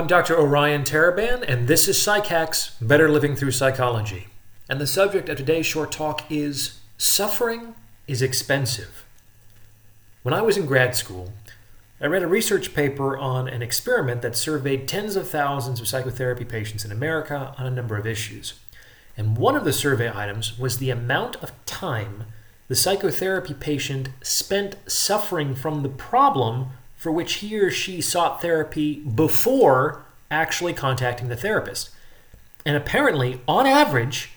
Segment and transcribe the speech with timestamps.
[0.00, 0.34] I'm Dr.
[0.34, 4.28] Orion Taraban, and this is PsycHacks Better Living Through Psychology.
[4.66, 7.74] And the subject of today's short talk is Suffering
[8.08, 9.04] is Expensive.
[10.22, 11.34] When I was in grad school,
[12.00, 16.46] I read a research paper on an experiment that surveyed tens of thousands of psychotherapy
[16.46, 18.54] patients in America on a number of issues.
[19.18, 22.24] And one of the survey items was the amount of time
[22.68, 26.70] the psychotherapy patient spent suffering from the problem
[27.00, 31.88] for which he or she sought therapy before actually contacting the therapist.
[32.66, 34.32] And apparently, on average,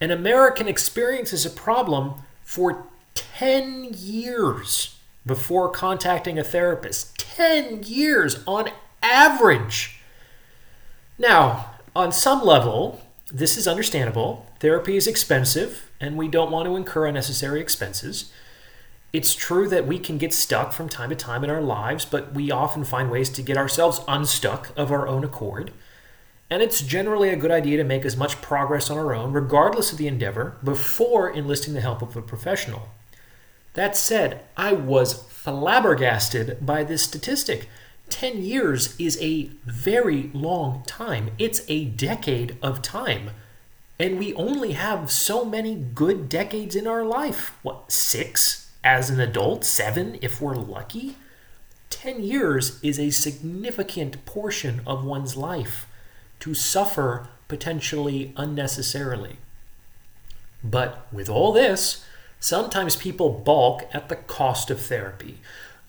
[0.00, 2.14] an American experiences a problem
[2.44, 2.86] for
[3.16, 4.94] 10 years
[5.26, 7.18] before contacting a therapist.
[7.18, 8.68] 10 years on
[9.02, 9.98] average.
[11.18, 13.02] Now, on some level,
[13.32, 14.46] this is understandable.
[14.60, 18.30] Therapy is expensive, and we don't want to incur unnecessary expenses.
[19.14, 22.32] It's true that we can get stuck from time to time in our lives, but
[22.32, 25.72] we often find ways to get ourselves unstuck of our own accord.
[26.50, 29.92] And it's generally a good idea to make as much progress on our own, regardless
[29.92, 32.88] of the endeavor, before enlisting the help of a professional.
[33.74, 37.68] That said, I was flabbergasted by this statistic.
[38.10, 41.30] 10 years is a very long time.
[41.38, 43.30] It's a decade of time.
[43.96, 47.56] And we only have so many good decades in our life.
[47.62, 48.63] What, six?
[48.84, 51.16] As an adult, seven if we're lucky.
[51.90, 55.86] 10 years is a significant portion of one's life
[56.40, 59.38] to suffer potentially unnecessarily.
[60.62, 62.04] But with all this,
[62.40, 65.38] sometimes people balk at the cost of therapy.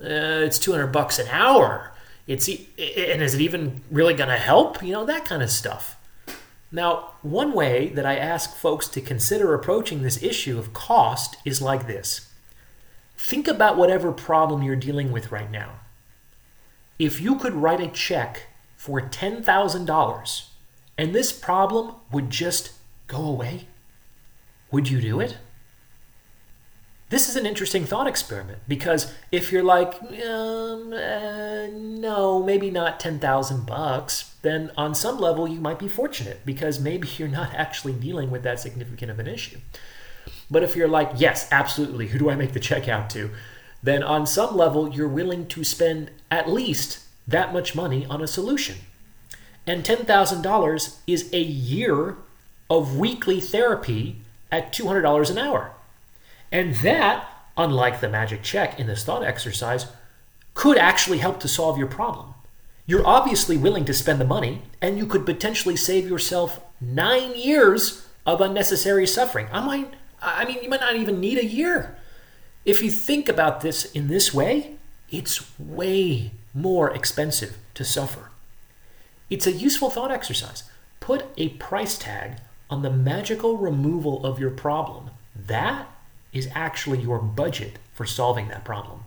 [0.02, 1.92] Uh, it's 200 bucks an hour.
[2.28, 4.82] It's and is it even really going to help?
[4.82, 5.96] You know, that kind of stuff.
[6.72, 11.62] Now, one way that I ask folks to consider approaching this issue of cost is
[11.62, 12.30] like this.
[13.18, 15.80] Think about whatever problem you're dealing with right now.
[17.00, 20.46] If you could write a check for $10,000
[20.98, 22.72] and this problem would just
[23.08, 23.68] go away,
[24.72, 25.38] would you do it?
[27.10, 29.94] This is an interesting thought experiment because if you're like,
[30.28, 36.42] um, uh, no, maybe not 10,000 bucks, then on some level you might be fortunate
[36.46, 39.60] because maybe you're not actually dealing with that significant of an issue.
[40.50, 43.32] But if you're like, yes, absolutely, who do I make the check out to?
[43.82, 48.28] Then on some level, you're willing to spend at least that much money on a
[48.28, 48.78] solution.
[49.68, 52.18] And $10,000 is a year
[52.70, 54.18] of weekly therapy
[54.52, 55.72] at $200 an hour.
[56.52, 59.88] And that, unlike the magic check in this thought exercise,
[60.54, 62.34] could actually help to solve your problem.
[62.88, 68.08] You're obviously willing to spend the money, and you could potentially save yourself nine years
[68.26, 69.48] of unnecessary suffering.
[69.52, 69.94] I might
[70.26, 71.98] I mean, you might not even need a year.
[72.66, 74.76] If you think about this in this way,
[75.10, 78.32] it's way more expensive to suffer.
[79.30, 80.64] It's a useful thought exercise.
[81.00, 82.38] Put a price tag
[82.70, 85.12] on the magical removal of your problem.
[85.36, 85.88] That
[86.34, 89.04] is actually your budget for solving that problem.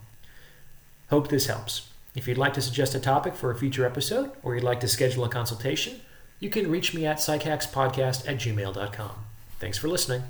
[1.11, 1.89] Hope this helps.
[2.15, 4.89] If you'd like to suggest a topic for a future episode or you'd like to
[4.89, 6.01] schedule a consultation,
[6.41, 9.11] you can reach me at psychackspodcast at gmail.com.
[9.59, 10.23] Thanks for listening.